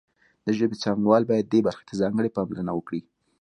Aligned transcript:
د 0.45 0.47
ژبې 0.57 0.75
څانګوال 0.83 1.23
باید 1.29 1.45
دې 1.53 1.59
برخې 1.67 1.83
ته 1.89 1.93
ځانګړې 2.01 2.33
پاملرنه 2.35 2.71
وکړي 2.75 3.01